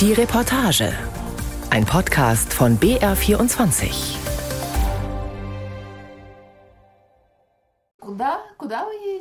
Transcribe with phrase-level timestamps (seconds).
[0.00, 0.94] Die Reportage.
[1.68, 4.16] Ein Podcast von BR24.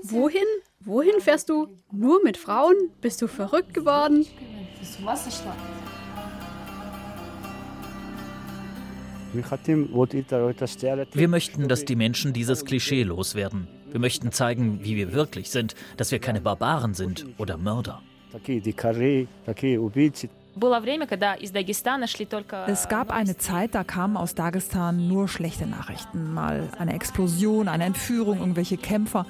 [0.04, 0.46] Wohin?
[0.80, 1.68] Wohin fährst du?
[1.92, 2.78] Nur mit Frauen?
[3.02, 4.26] Bist du verrückt geworden?
[11.14, 13.68] Wir möchten, dass die Menschen dieses Klischee loswerden.
[13.92, 18.02] Wir möchten zeigen, wie wir wirklich sind, dass wir keine Barbaren sind oder Mörder.
[22.68, 26.34] Es gab eine Zeit, da kamen aus Dagestan nur schlechte Nachrichten.
[26.34, 29.26] Mal eine Explosion, eine Entführung, irgendwelche Kämpfer.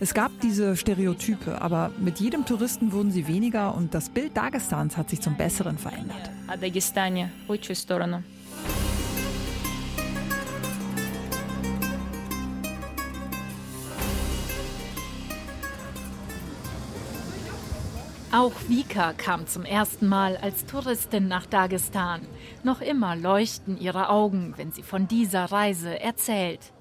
[0.00, 4.96] Es gab diese Stereotype, aber mit jedem Touristen wurden sie weniger und das Bild Dagestans
[4.96, 6.30] hat sich zum Besseren verändert.
[18.36, 22.20] Auch Vika kam zum ersten Mal als Touristin nach Dagestan.
[22.64, 26.73] Noch immer leuchten ihre Augen, wenn sie von dieser Reise erzählt.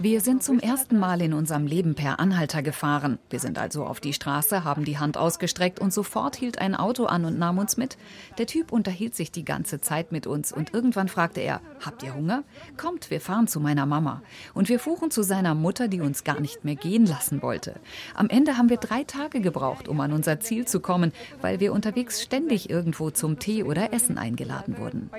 [0.00, 3.20] Wir sind zum ersten Mal in unserem Leben per Anhalter gefahren.
[3.30, 7.04] Wir sind also auf die Straße, haben die Hand ausgestreckt und sofort hielt ein Auto
[7.04, 7.98] an und nahm uns mit.
[8.38, 12.16] Der Typ unterhielt sich die ganze Zeit mit uns und irgendwann fragte er, habt ihr
[12.16, 12.42] Hunger?
[12.76, 14.22] Kommt, wir fahren zu meiner Mama.
[14.54, 17.76] Und wir fuhren zu seiner Mutter, die uns gar nicht mehr gehen lassen wollte.
[18.16, 21.72] Am Ende haben wir drei Tage gebraucht, um an unser Ziel zu kommen, weil wir
[21.72, 25.10] unterwegs ständig irgendwo zum Tee oder Essen eingeladen wurden.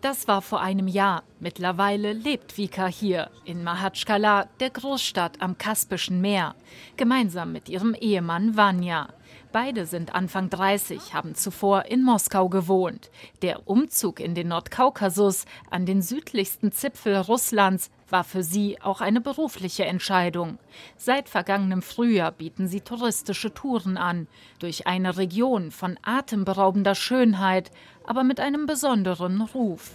[0.00, 1.24] Das war vor einem Jahr.
[1.40, 6.54] Mittlerweile lebt Vika hier in Mahatschkala, der Großstadt am Kaspischen Meer,
[6.96, 9.08] gemeinsam mit ihrem Ehemann Vanya.
[9.52, 13.10] Beide sind Anfang 30, haben zuvor in Moskau gewohnt.
[13.42, 19.20] Der Umzug in den Nordkaukasus, an den südlichsten Zipfel Russlands, war für sie auch eine
[19.20, 20.58] berufliche Entscheidung.
[20.96, 24.26] Seit vergangenem Frühjahr bieten sie touristische Touren an,
[24.58, 27.70] durch eine Region von atemberaubender Schönheit,
[28.04, 29.92] aber mit einem besonderen Ruf.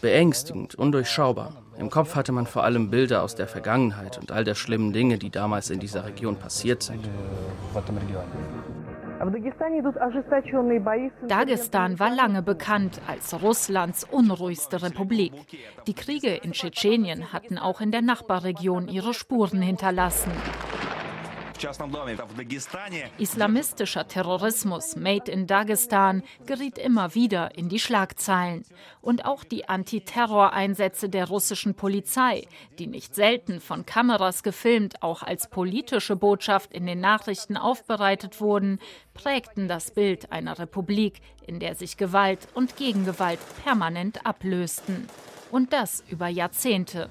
[0.00, 1.62] Beängstigend, undurchschaubar.
[1.78, 5.18] Im Kopf hatte man vor allem Bilder aus der Vergangenheit und all der schlimmen Dinge,
[5.18, 7.08] die damals in dieser Region passiert sind.
[11.26, 15.32] Dagestan war lange bekannt als Russlands unruhigste Republik.
[15.86, 20.30] Die Kriege in Tschetschenien hatten auch in der Nachbarregion ihre Spuren hinterlassen.
[23.18, 28.64] Islamistischer Terrorismus made in Dagestan geriet immer wieder in die Schlagzeilen.
[29.00, 32.46] Und auch die Antiterroreinsätze der russischen Polizei,
[32.78, 38.78] die nicht selten von Kameras gefilmt, auch als politische Botschaft in den Nachrichten aufbereitet wurden,
[39.14, 45.08] prägten das Bild einer Republik, in der sich Gewalt und Gegengewalt permanent ablösten.
[45.50, 47.08] Und das über Jahrzehnte.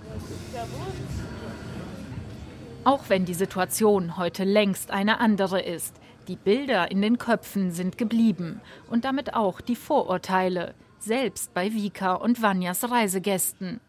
[2.88, 5.94] Auch wenn die Situation heute längst eine andere ist.
[6.30, 12.14] Die Bilder in den Köpfen sind geblieben und damit auch die Vorurteile, selbst bei Vika
[12.14, 13.82] und Vanyas Reisegästen.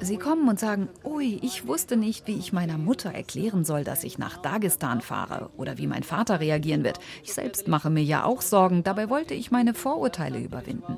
[0.00, 4.02] Sie kommen und sagen, ui, ich wusste nicht, wie ich meiner Mutter erklären soll, dass
[4.02, 6.98] ich nach Dagestan fahre oder wie mein Vater reagieren wird.
[7.22, 10.96] Ich selbst mache mir ja auch Sorgen, dabei wollte ich meine Vorurteile überwinden.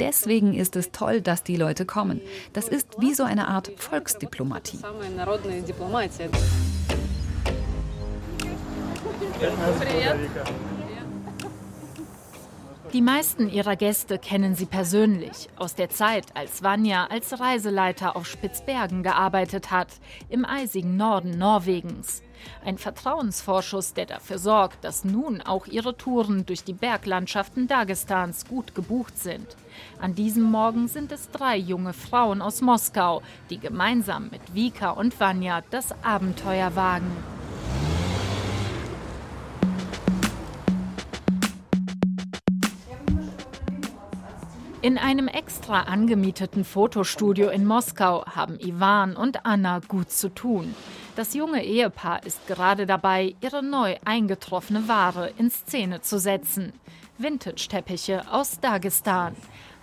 [0.00, 2.20] Deswegen ist es toll, dass die Leute kommen.
[2.52, 4.78] Das ist wie so eine Art Volksdiplomatie.
[12.94, 18.24] Die meisten ihrer Gäste kennen sie persönlich aus der Zeit, als Vanya als Reiseleiter auf
[18.24, 19.88] Spitzbergen gearbeitet hat,
[20.28, 22.22] im eisigen Norden Norwegens.
[22.64, 28.76] Ein Vertrauensvorschuss, der dafür sorgt, dass nun auch ihre Touren durch die Berglandschaften Dagestans gut
[28.76, 29.56] gebucht sind.
[29.98, 35.18] An diesem Morgen sind es drei junge Frauen aus Moskau, die gemeinsam mit Vika und
[35.18, 37.33] Vanya das Abenteuer wagen.
[44.84, 50.74] In einem extra angemieteten Fotostudio in Moskau haben Ivan und Anna gut zu tun.
[51.16, 56.74] Das junge Ehepaar ist gerade dabei, ihre neu eingetroffene Ware in Szene zu setzen.
[57.16, 59.34] Vintage-Teppiche aus Dagestan.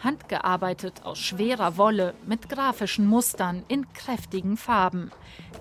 [0.04, 5.10] Handgearbeitet aus schwerer Wolle mit grafischen Mustern in kräftigen Farben.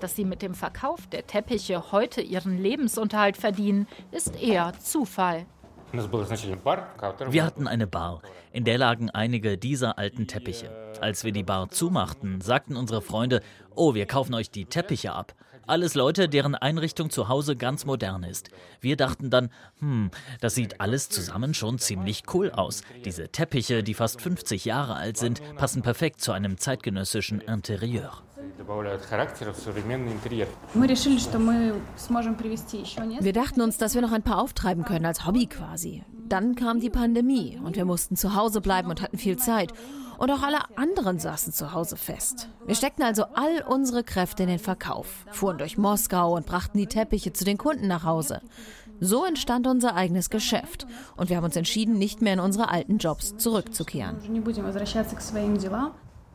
[0.01, 5.47] Dass sie mit dem Verkauf der Teppiche heute ihren Lebensunterhalt verdienen, ist eher Zufall.
[5.93, 8.21] Wir hatten eine Bar,
[8.51, 10.69] in der lagen einige dieser alten Teppiche.
[11.01, 13.41] Als wir die Bar zumachten, sagten unsere Freunde,
[13.75, 15.33] oh, wir kaufen euch die Teppiche ab.
[15.67, 18.49] Alles Leute, deren Einrichtung zu Hause ganz modern ist.
[18.81, 22.83] Wir dachten dann, hm, das sieht alles zusammen schon ziemlich cool aus.
[23.05, 28.21] Diese Teppiche, die fast 50 Jahre alt sind, passen perfekt zu einem zeitgenössischen Interieur.
[33.21, 36.03] Wir dachten uns, dass wir noch ein paar auftreiben können als Hobby quasi.
[36.27, 39.73] Dann kam die Pandemie und wir mussten zu Hause bleiben und hatten viel Zeit.
[40.17, 42.47] Und auch alle anderen saßen zu Hause fest.
[42.67, 46.85] Wir steckten also all unsere Kräfte in den Verkauf, fuhren durch Moskau und brachten die
[46.85, 48.41] Teppiche zu den Kunden nach Hause.
[48.99, 50.85] So entstand unser eigenes Geschäft.
[51.17, 54.17] Und wir haben uns entschieden, nicht mehr in unsere alten Jobs zurückzukehren.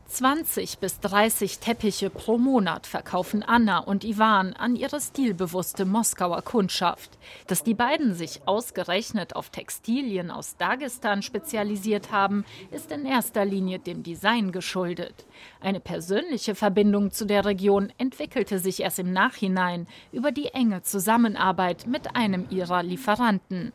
[0.07, 7.17] 20 bis 30 Teppiche pro Monat verkaufen Anna und Ivan an ihre stilbewusste Moskauer Kundschaft.
[7.47, 13.79] Dass die beiden sich ausgerechnet auf Textilien aus Dagestan spezialisiert haben, ist in erster Linie
[13.79, 15.25] dem Design geschuldet.
[15.59, 21.85] Eine persönliche Verbindung zu der Region entwickelte sich erst im Nachhinein über die enge Zusammenarbeit
[21.85, 23.73] mit einem ihrer Lieferanten.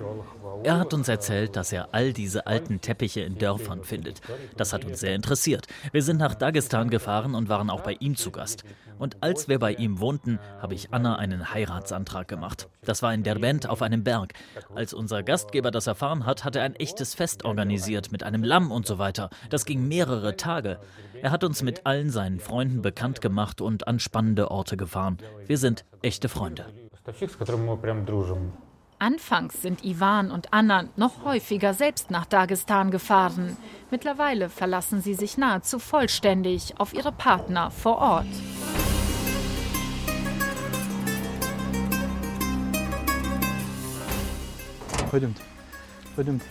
[0.00, 2.12] Он нам рассказывал, что он это все находит er hat uns erzählt, dass er all
[2.12, 4.20] diese alten Teppiche in Dörfern findet.
[4.56, 5.66] Das hat uns sehr interessiert.
[5.92, 8.64] Wir sind nach Dagestan gefahren und waren auch bei ihm zu Gast.
[8.98, 12.68] Und als wir bei ihm wohnten, habe ich Anna einen Heiratsantrag gemacht.
[12.82, 14.34] Das war in Derbent auf einem Berg.
[14.74, 18.70] Als unser Gastgeber das erfahren hat, hat er ein echtes Fest organisiert mit einem Lamm
[18.70, 19.30] und so weiter.
[19.48, 20.78] Das ging mehrere Tage.
[21.22, 25.18] Er hat uns mit allen seinen Freunden bekannt gemacht und an spannende Orte gefahren.
[25.46, 26.66] Wir sind echte Freunde.
[28.97, 33.57] Anfangs sind Ivan und Anna noch häufiger selbst nach Dagestan gefahren.
[33.91, 38.27] Mittlerweile verlassen sie sich nahezu vollständig auf ihre Partner vor Ort.
[45.11, 45.35] Pardon.
[46.15, 46.41] Pardon.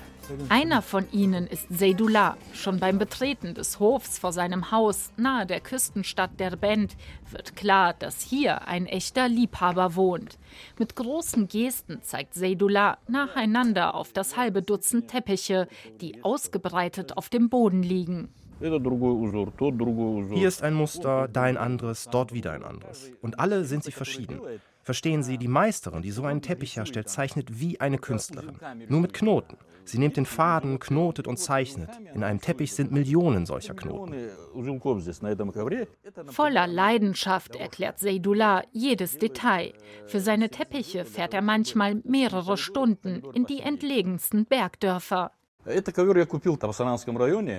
[0.49, 2.37] Einer von ihnen ist Seydullah.
[2.53, 6.97] Schon beim Betreten des Hofs vor seinem Haus nahe der Küstenstadt Derbent
[7.31, 10.39] wird klar, dass hier ein echter Liebhaber wohnt.
[10.79, 15.69] Mit großen Gesten zeigt Seydullah nacheinander auf das halbe Dutzend Teppiche,
[16.01, 18.29] die ausgebreitet auf dem Boden liegen.
[18.61, 23.11] Hier ist ein Muster, da ein anderes, dort wieder ein anderes.
[23.21, 24.41] Und alle sind sie verschieden.
[24.83, 28.59] Verstehen Sie, die Meisterin, die so einen Teppich herstellt, zeichnet wie eine Künstlerin.
[28.89, 29.57] Nur mit Knoten.
[29.85, 31.91] Sie nimmt den Faden, knotet und zeichnet.
[32.15, 34.15] In einem Teppich sind Millionen solcher Knoten.
[36.27, 39.73] Voller Leidenschaft erklärt Seydullah jedes Detail.
[40.07, 45.33] Für seine Teppiche fährt er manchmal mehrere Stunden in die entlegensten Bergdörfer.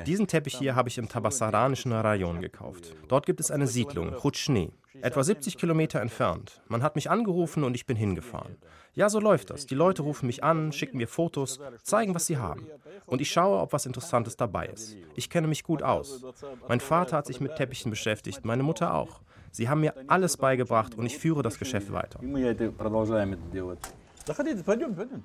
[0.06, 2.94] Diesen Teppich hier habe ich im Tabassaranischen Rayon gekauft.
[3.08, 4.72] Dort gibt es eine Siedlung, Chutschne,
[5.02, 6.62] etwa 70 Kilometer entfernt.
[6.68, 8.58] Man hat mich angerufen und ich bin hingefahren.
[8.94, 9.66] Ja, so läuft das.
[9.66, 12.68] Die Leute rufen mich an, schicken mir Fotos, zeigen, was sie haben.
[13.06, 14.96] Und ich schaue, ob was Interessantes dabei ist.
[15.16, 16.24] Ich kenne mich gut aus.
[16.68, 19.22] Mein Vater hat sich mit Teppichen beschäftigt, meine Mutter auch.
[19.52, 22.20] Sie haben mir alles beigebracht und ich führe das Geschäft weiter.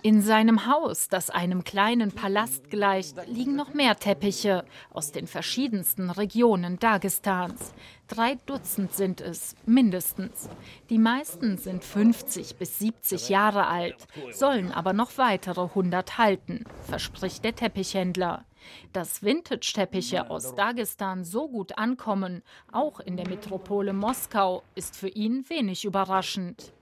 [0.03, 6.11] In seinem Haus, das einem kleinen Palast gleicht, liegen noch mehr Teppiche aus den verschiedensten
[6.11, 7.73] Regionen Dagestans.
[8.09, 10.51] Drei Dutzend sind es, mindestens.
[10.91, 17.45] Die meisten sind 50 bis 70 Jahre alt, sollen aber noch weitere 100 halten, verspricht
[17.45, 18.45] der Teppichhändler.
[18.93, 25.49] Dass Vintage-Teppiche aus Dagestan so gut ankommen, auch in der Metropole Moskau, ist für ihn
[25.49, 26.75] wenig überraschend.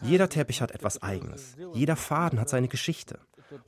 [0.00, 1.56] Jeder Teppich hat etwas Eigenes.
[1.74, 3.18] Jeder Faden hat seine Geschichte.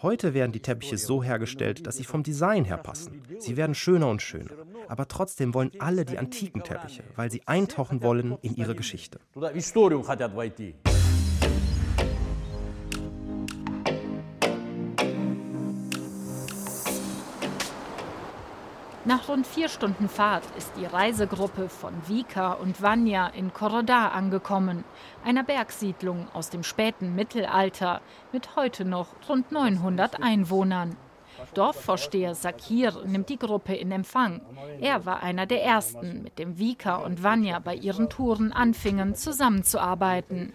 [0.03, 3.23] Heute werden die Teppiche so hergestellt, dass sie vom Design her passen.
[3.39, 4.51] Sie werden schöner und schöner.
[4.89, 9.19] Aber trotzdem wollen alle die antiken Teppiche, weil sie eintauchen wollen in ihre Geschichte.
[19.07, 24.85] Nach rund vier Stunden Fahrt ist die Reisegruppe von Vika und Vanya in Korodar angekommen,
[25.25, 30.97] einer Bergsiedlung aus dem späten Mittelalter mit heute noch rund 900 Einwohnern.
[31.55, 34.43] Dorfvorsteher Sakir nimmt die Gruppe in Empfang.
[34.81, 40.53] Er war einer der ersten, mit dem Vika und Vanya bei ihren Touren anfingen zusammenzuarbeiten.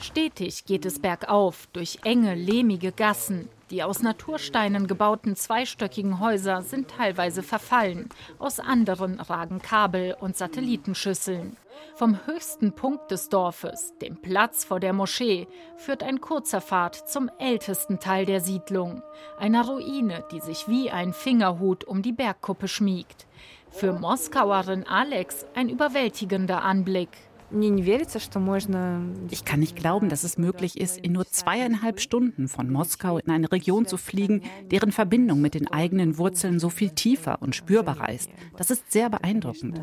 [0.00, 3.48] Stetig geht es bergauf durch enge, lehmige Gassen.
[3.70, 8.08] Die aus Natursteinen gebauten zweistöckigen Häuser sind teilweise verfallen,
[8.38, 11.56] aus anderen ragen Kabel und Satellitenschüsseln.
[11.94, 15.46] Vom höchsten Punkt des Dorfes, dem Platz vor der Moschee,
[15.76, 19.02] führt ein kurzer Pfad zum ältesten Teil der Siedlung,
[19.38, 23.26] einer Ruine, die sich wie ein Fingerhut um die Bergkuppe schmiegt.
[23.70, 27.10] Für Moskauerin Alex ein überwältigender Anblick.
[29.30, 33.30] Ich kann nicht glauben, dass es möglich ist, in nur zweieinhalb Stunden von Moskau in
[33.30, 38.10] eine Region zu fliegen, deren Verbindung mit den eigenen Wurzeln so viel tiefer und spürbarer
[38.10, 38.30] ist.
[38.56, 39.80] Das ist sehr beeindruckend.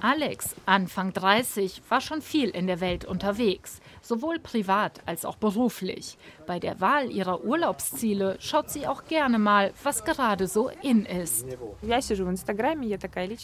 [0.00, 3.80] Alex, Anfang 30, war schon viel in der Welt unterwegs,
[4.10, 6.18] sowohl privat als auch beruflich.
[6.44, 11.46] Bei der Wahl ihrer Urlaubsziele schaut sie auch gerne mal, was gerade so in ist.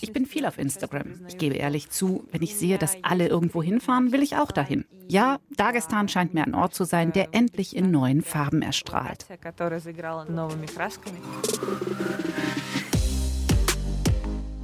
[0.00, 1.24] Ich bin viel auf Instagram.
[1.28, 4.84] Ich gebe ehrlich zu, wenn ich sehe, dass alle irgendwo hinfahren, will ich auch dahin.
[5.06, 9.24] Ja, Dagestan scheint mir ein Ort zu sein, der endlich in neuen Farben erstrahlt.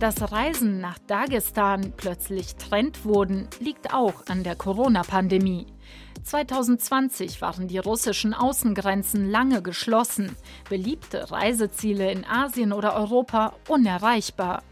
[0.02, 5.68] Dass Reisen nach Dagestan plötzlich Trend wurden, liegt auch an der Corona-Pandemie.
[6.22, 10.36] 2020 waren die russischen Außengrenzen lange geschlossen,
[10.68, 14.62] beliebte Reiseziele in Asien oder Europa unerreichbar.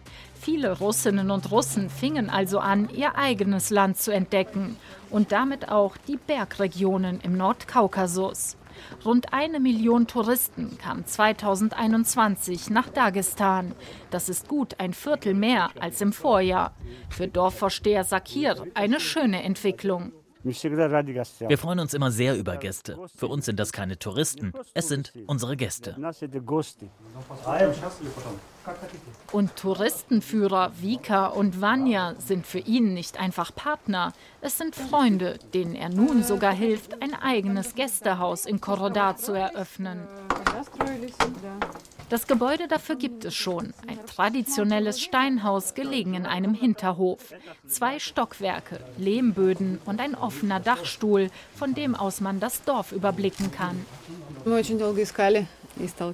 [0.41, 4.77] Viele Russinnen und Russen fingen also an, ihr eigenes Land zu entdecken
[5.11, 8.57] und damit auch die Bergregionen im Nordkaukasus.
[9.05, 13.75] Rund eine Million Touristen kamen 2021 nach Dagestan.
[14.11, 16.75] Das ist gut ein Viertel mehr als im Vorjahr.
[17.11, 20.13] Für Dorfvorsteher Sakir eine schöne Entwicklung.
[20.43, 22.99] Wir freuen uns immer sehr über Gäste.
[23.15, 25.97] Für uns sind das keine Touristen, es sind unsere Gäste.
[29.33, 35.75] Und Touristenführer Vika und Vanya sind für ihn nicht einfach Partner, es sind Freunde, denen
[35.75, 40.07] er nun sogar hilft, ein eigenes Gästehaus in Korodar zu eröffnen.
[42.11, 43.73] Das Gebäude dafür gibt es schon.
[43.87, 47.33] Ein traditionelles Steinhaus gelegen in einem Hinterhof.
[47.69, 53.87] Zwei Stockwerke, Lehmböden und ein offener Dachstuhl, von dem aus man das Dorf überblicken kann.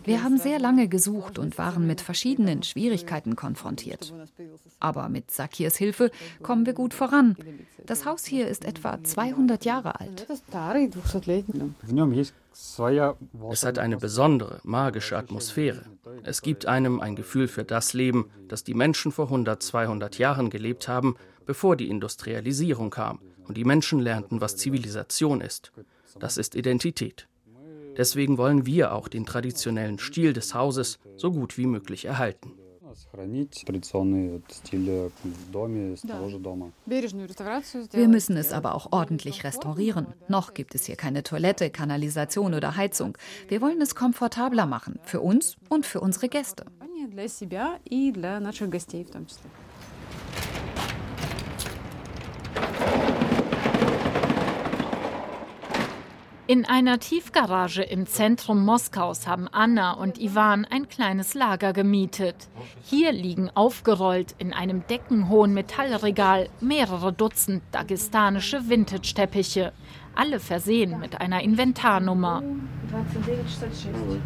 [0.05, 4.13] Wir haben sehr lange gesucht und waren mit verschiedenen Schwierigkeiten konfrontiert.
[4.81, 6.11] Aber mit Sakirs Hilfe
[6.43, 7.37] kommen wir gut voran.
[7.85, 10.27] Das Haus hier ist etwa 200 Jahre alt.
[13.51, 15.85] Es hat eine besondere, magische Atmosphäre.
[16.23, 20.51] Es gibt einem ein Gefühl für das Leben, das die Menschen vor 100, 200 Jahren
[20.51, 25.73] gelebt haben, bevor die Industrialisierung kam und die Menschen lernten, was Zivilisation ist.
[26.19, 27.29] Das ist Identität.
[27.97, 32.53] Deswegen wollen wir auch den traditionellen Stil des Hauses so gut wie möglich erhalten.
[37.93, 40.07] Wir müssen es aber auch ordentlich restaurieren.
[40.29, 43.19] Noch gibt es hier keine Toilette, Kanalisation oder Heizung.
[43.49, 46.65] Wir wollen es komfortabler machen, für uns und für unsere Gäste.
[56.49, 62.37] In einer Tiefgarage im Zentrum Moskaus haben Anna und Ivan ein kleines Lager gemietet.
[62.85, 69.73] Hier liegen aufgerollt in einem deckenhohen Metallregal mehrere Dutzend dagestanische Vintage-Teppiche,
[70.17, 72.43] alle versehen mit einer Inventarnummer.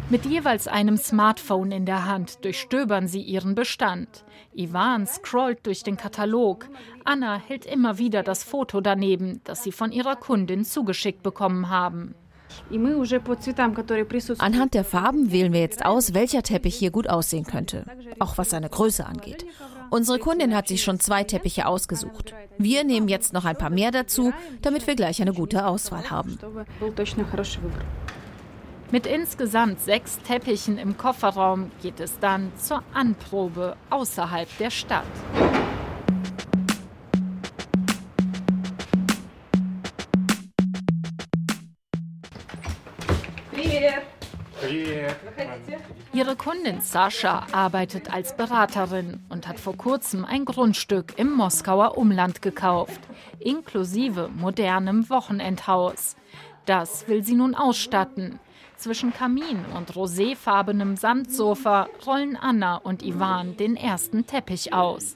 [0.09, 4.23] Mit jeweils einem Smartphone in der Hand durchstöbern sie ihren Bestand.
[4.53, 6.67] Ivan scrollt durch den Katalog.
[7.03, 12.15] Anna hält immer wieder das Foto daneben, das sie von ihrer Kundin zugeschickt bekommen haben.
[14.39, 17.85] Anhand der Farben wählen wir jetzt aus, welcher Teppich hier gut aussehen könnte,
[18.19, 19.45] auch was seine Größe angeht.
[19.91, 22.33] Unsere Kundin hat sich schon zwei Teppiche ausgesucht.
[22.57, 24.31] Wir nehmen jetzt noch ein paar mehr dazu,
[24.61, 26.39] damit wir gleich eine gute Auswahl haben.
[28.89, 35.03] Mit insgesamt sechs Teppichen im Kofferraum geht es dann zur Anprobe außerhalb der Stadt.
[46.13, 52.41] Ihre Kundin Sascha arbeitet als Beraterin und hat vor kurzem ein Grundstück im Moskauer Umland
[52.41, 52.99] gekauft,
[53.39, 56.15] inklusive modernem Wochenendhaus.
[56.65, 58.39] Das will sie nun ausstatten.
[58.75, 65.15] Zwischen Kamin und roséfarbenem Samtsofa rollen Anna und Ivan den ersten Teppich aus.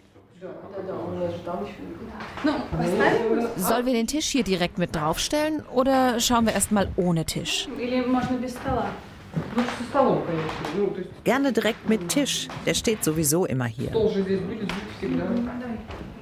[3.58, 7.68] Sollen wir den Tisch hier direkt mit draufstellen oder schauen wir erst mal ohne Tisch?
[11.24, 12.48] Gerne direkt mit Tisch.
[12.66, 13.92] Der steht sowieso immer hier.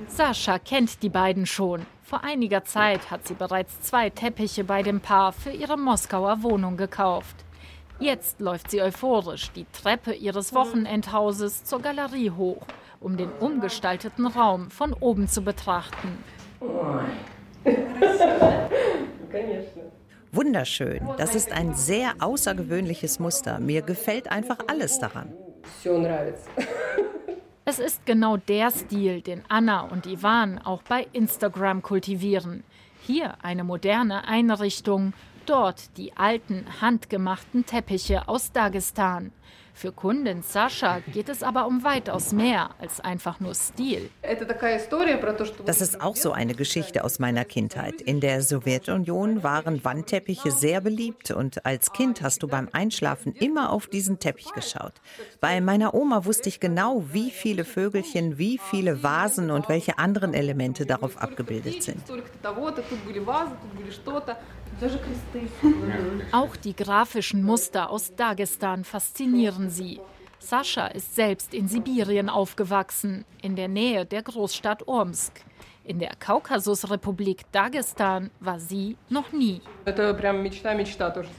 [0.08, 1.86] Sascha kennt die beiden schon.
[2.04, 6.78] Vor einiger Zeit hat sie bereits zwei Teppiche bei dem Paar für ihre Moskauer Wohnung
[6.78, 7.36] gekauft.
[8.00, 12.62] Jetzt läuft sie euphorisch die Treppe ihres Wochenendhauses zur Galerie hoch,
[13.00, 16.24] um den umgestalteten Raum von oben zu betrachten.
[20.34, 21.08] Wunderschön.
[21.18, 23.60] Das ist ein sehr außergewöhnliches Muster.
[23.60, 25.32] Mir gefällt einfach alles daran.
[27.66, 32.66] Es ist genau der Stil, den Anna und Ivan auch bei Instagram kultivieren.
[33.02, 35.14] Hier eine moderne Einrichtung,
[35.46, 39.32] dort die alten handgemachten Teppiche aus Dagestan.
[39.74, 44.10] Für Kundin Sascha geht es aber um weitaus mehr als einfach nur Stil.
[45.66, 48.00] Das ist auch so eine Geschichte aus meiner Kindheit.
[48.00, 53.72] In der Sowjetunion waren Wandteppiche sehr beliebt und als Kind hast du beim Einschlafen immer
[53.72, 54.94] auf diesen Teppich geschaut.
[55.42, 60.34] Bei meiner Oma wusste ich genau, wie viele Vögelchen, wie viele Vasen und welche anderen
[60.34, 62.02] Elemente darauf abgebildet sind.
[66.32, 70.00] Auch die grafischen Muster aus Dagestan faszinieren sie.
[70.40, 75.42] Sascha ist selbst in Sibirien aufgewachsen, in der Nähe der Großstadt Ormsk.
[75.86, 79.62] In der Kaukasusrepublik Dagestan war sie noch nie.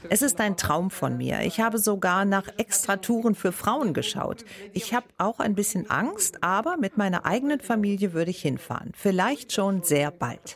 [0.09, 1.41] Es ist ein Traum von mir.
[1.41, 4.45] Ich habe sogar nach Extratouren für Frauen geschaut.
[4.73, 8.91] Ich habe auch ein bisschen Angst, aber mit meiner eigenen Familie würde ich hinfahren.
[8.95, 10.55] Vielleicht schon sehr bald.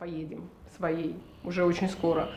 [1.44, 2.30] уже очень скоро.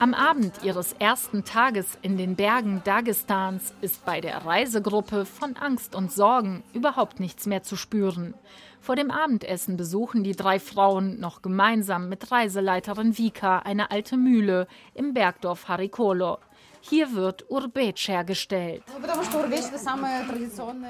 [0.00, 5.94] Am Abend ihres ersten Tages in den Bergen Dagestans ist bei der Reisegruppe von Angst
[5.94, 8.32] und Sorgen überhaupt nichts mehr zu spüren.
[8.80, 14.68] Vor dem Abendessen besuchen die drei Frauen noch gemeinsam mit Reiseleiterin Vika eine alte Mühle
[14.94, 16.38] im Bergdorf Harikolo.
[16.82, 18.82] Hier wird Urbec hergestellt.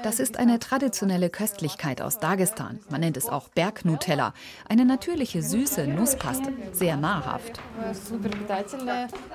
[0.03, 2.79] Das ist eine traditionelle Köstlichkeit aus Dagestan.
[2.89, 4.33] Man nennt es auch Bergnutella.
[4.67, 6.53] Eine natürliche süße Nusspaste.
[6.71, 7.59] Sehr nahrhaft.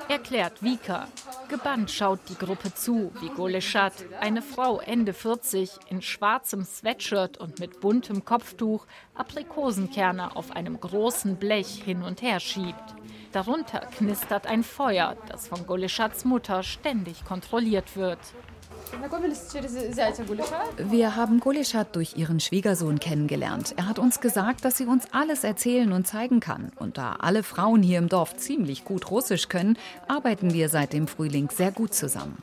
[0.08, 1.08] Erklärt Vika.
[1.48, 7.60] Gebannt schaut die Gruppe zu, wie Goleschat, eine Frau Ende 40, in schwarzem Sweatshirt und
[7.60, 12.94] mit buntem Kopftuch, Aprikosenkerne auf einem großen Blech hin und her schiebt.
[13.36, 18.18] Darunter knistert ein Feuer, das von Goleschats Mutter ständig kontrolliert wird.
[20.78, 23.74] Wir haben Goleschat durch ihren Schwiegersohn kennengelernt.
[23.76, 26.72] Er hat uns gesagt, dass sie uns alles erzählen und zeigen kann.
[26.76, 29.76] Und da alle Frauen hier im Dorf ziemlich gut Russisch können,
[30.08, 32.38] arbeiten wir seit dem Frühling sehr gut zusammen.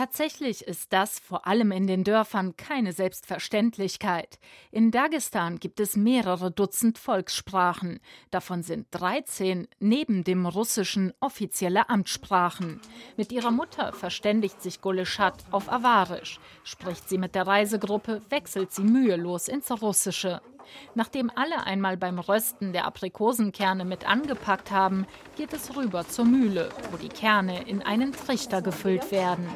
[0.00, 4.38] Tatsächlich ist das vor allem in den Dörfern keine Selbstverständlichkeit.
[4.70, 8.00] In Dagestan gibt es mehrere Dutzend Volkssprachen.
[8.30, 12.80] Davon sind 13 neben dem Russischen offizielle Amtssprachen.
[13.18, 16.40] Mit ihrer Mutter verständigt sich Goleschat auf Awarisch.
[16.64, 20.40] Spricht sie mit der Reisegruppe, wechselt sie mühelos ins Russische.
[20.94, 26.70] Nachdem alle einmal beim Rösten der Aprikosenkerne mit angepackt haben, geht es rüber zur Mühle,
[26.90, 29.48] wo die Kerne in einen Trichter gefüllt werden.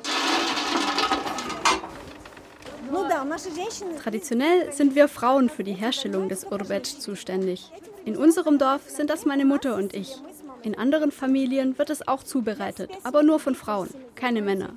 [4.02, 7.70] Traditionell sind wir Frauen für die Herstellung des Urbec zuständig.
[8.04, 10.16] In unserem Dorf sind das meine Mutter und ich.
[10.62, 14.70] In anderen Familien wird es auch zubereitet, aber nur von Frauen, keine Männer.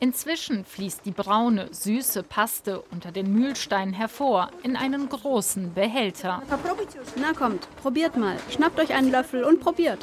[0.00, 6.42] Inzwischen fließt die braune, süße Paste unter den Mühlsteinen hervor in einen großen Behälter.
[7.16, 8.36] Na kommt, probiert mal.
[8.50, 9.98] Schnappt euch einen Löffel und probiert.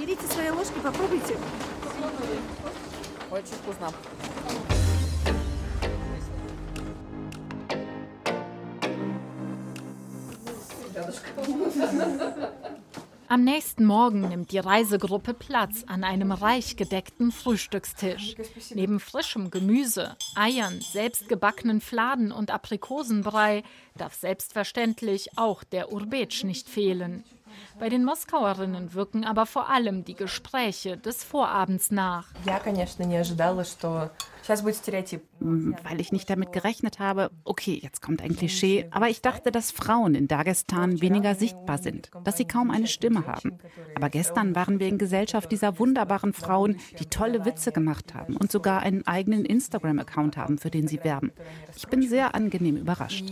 [13.31, 18.35] Am nächsten Morgen nimmt die Reisegruppe Platz an einem reich gedeckten Frühstückstisch.
[18.73, 23.63] Neben frischem Gemüse, Eiern, selbstgebackenen Fladen und Aprikosenbrei
[23.95, 27.23] darf selbstverständlich auch der Urbec nicht fehlen.
[27.79, 32.27] Bei den Moskauerinnen wirken aber vor allem die Gespräche des Vorabends nach.
[35.39, 39.71] Weil ich nicht damit gerechnet habe, okay, jetzt kommt ein Klischee, aber ich dachte, dass
[39.71, 43.59] Frauen in Dagestan weniger sichtbar sind, dass sie kaum eine Stimme haben.
[43.95, 48.51] Aber gestern waren wir in Gesellschaft dieser wunderbaren Frauen, die tolle Witze gemacht haben und
[48.51, 51.31] sogar einen eigenen Instagram-Account haben, für den sie werben.
[51.75, 53.25] Ich bin sehr angenehm überrascht.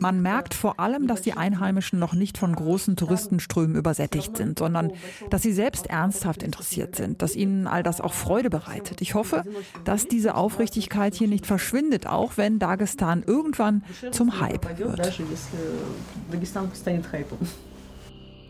[0.00, 4.92] Man merkt vor allem, dass die Einheimischen noch nicht von großen Touristenströmen übersättigt sind, sondern
[5.30, 9.00] dass sie selbst ernsthaft interessiert sind, dass ihnen all das auch Freude bereitet.
[9.00, 9.44] Ich hoffe,
[9.84, 15.20] dass diese Aufrichtigkeit hier nicht verschwindet, auch wenn Dagestan irgendwann zum Hype wird.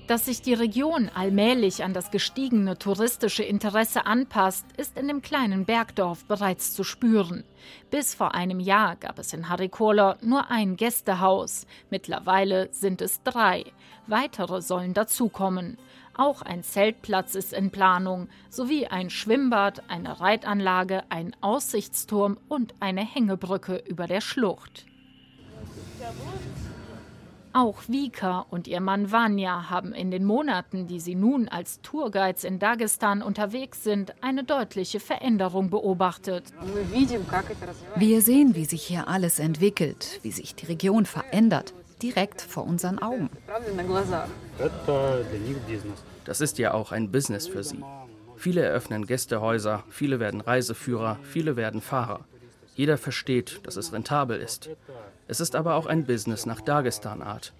[0.06, 5.66] Dass sich die Region allmählich an das gestiegene touristische Interesse anpasst, ist in dem kleinen
[5.66, 7.44] Bergdorf bereits zu spüren.
[7.92, 11.64] Bis vor einem Jahr gab es in Harikola nur ein Gästehaus.
[11.90, 13.64] Mittlerweile sind es drei.
[14.08, 15.78] Weitere sollen dazukommen.
[16.20, 23.00] Auch ein Zeltplatz ist in Planung, sowie ein Schwimmbad, eine Reitanlage, ein Aussichtsturm und eine
[23.00, 24.84] Hängebrücke über der Schlucht.
[27.54, 32.44] Auch Vika und ihr Mann Vanya haben in den Monaten, die sie nun als Tourguides
[32.44, 36.52] in Dagestan unterwegs sind, eine deutliche Veränderung beobachtet.
[37.96, 42.98] Wir sehen, wie sich hier alles entwickelt, wie sich die Region verändert, direkt vor unseren
[42.98, 43.30] Augen.
[46.24, 47.82] Das ist ja auch ein Business für sie.
[48.36, 52.20] Viele eröffnen Gästehäuser, viele werden Reiseführer, viele werden Fahrer.
[52.74, 54.70] Jeder versteht, dass es rentabel ist.
[55.28, 57.52] Es ist aber auch ein Business nach Dagestan-Art.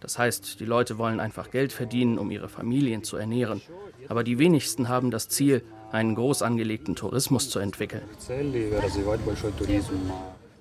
[0.00, 3.60] Das heißt, die Leute wollen einfach Geld verdienen, um ihre Familien zu ernähren.
[4.08, 8.02] Aber die wenigsten haben das Ziel, einen groß angelegten Tourismus zu entwickeln.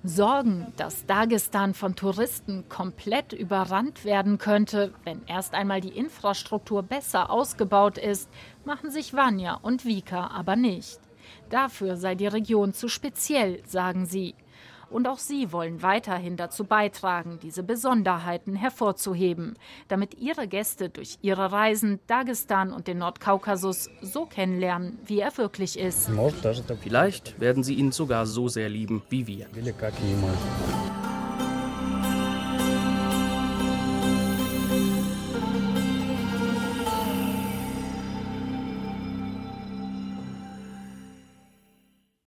[0.07, 7.29] Sorgen, dass Dagestan von Touristen komplett überrannt werden könnte, wenn erst einmal die Infrastruktur besser
[7.29, 8.29] ausgebaut ist,
[8.65, 10.99] machen sich Vanya und Vika aber nicht.
[11.49, 14.35] Dafür sei die Region zu speziell, sagen sie.
[14.89, 21.51] Und auch sie wollen weiterhin dazu beitragen, diese Besonderheiten hervorzuheben, damit ihre Gäste durch ihre
[21.51, 26.09] Reisen Dagestan und den Nordkaukasus so kennenlernen, wie er wirklich ist.
[26.81, 29.47] Vielleicht werden sie ihn sogar so sehr lieben wie wir.